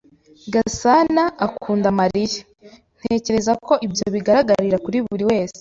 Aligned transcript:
"Gasanaakunda 0.53 1.89
Mariya." 1.99 2.41
"Ntekereza 2.99 3.51
ko 3.65 3.73
ibyo 3.85 4.05
bigaragarira 4.13 4.77
buri 5.11 5.23
wese." 5.29 5.49